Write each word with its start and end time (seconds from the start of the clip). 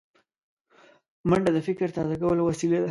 منډه 1.29 1.51
د 1.55 1.59
فکر 1.67 1.87
تازه 1.97 2.15
کولو 2.21 2.41
وسیله 2.49 2.77
ده 2.77 2.79